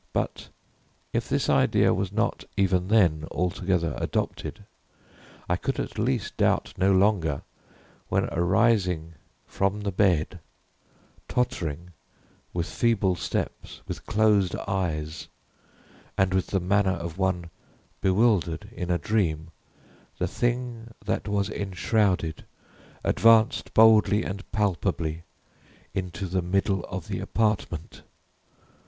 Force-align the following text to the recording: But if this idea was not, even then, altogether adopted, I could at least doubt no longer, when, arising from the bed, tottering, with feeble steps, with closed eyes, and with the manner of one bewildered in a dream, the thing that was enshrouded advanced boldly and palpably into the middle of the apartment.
But 0.13 0.49
if 1.13 1.29
this 1.29 1.47
idea 1.47 1.93
was 1.93 2.11
not, 2.11 2.43
even 2.57 2.87
then, 2.87 3.27
altogether 3.29 3.93
adopted, 3.99 4.65
I 5.47 5.57
could 5.57 5.79
at 5.79 5.99
least 5.99 6.37
doubt 6.37 6.73
no 6.75 6.91
longer, 6.91 7.43
when, 8.09 8.23
arising 8.31 9.13
from 9.45 9.81
the 9.81 9.91
bed, 9.91 10.39
tottering, 11.27 11.91
with 12.51 12.65
feeble 12.65 13.13
steps, 13.13 13.81
with 13.87 14.07
closed 14.07 14.55
eyes, 14.67 15.27
and 16.17 16.33
with 16.33 16.47
the 16.47 16.59
manner 16.59 16.93
of 16.97 17.19
one 17.19 17.51
bewildered 18.01 18.69
in 18.71 18.89
a 18.89 18.97
dream, 18.97 19.51
the 20.17 20.27
thing 20.27 20.95
that 21.05 21.27
was 21.27 21.47
enshrouded 21.47 22.43
advanced 23.03 23.71
boldly 23.75 24.23
and 24.23 24.51
palpably 24.51 25.21
into 25.93 26.25
the 26.25 26.41
middle 26.41 26.83
of 26.85 27.07
the 27.07 27.19
apartment. 27.19 28.01